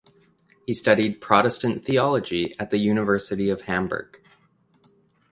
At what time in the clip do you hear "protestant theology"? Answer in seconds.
1.21-2.55